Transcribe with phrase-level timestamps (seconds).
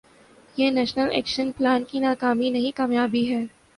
[0.57, 3.45] یہ national action plan کی ناکامی نہیں، کامیابی ہے۔